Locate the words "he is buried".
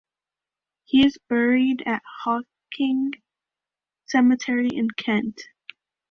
0.85-1.83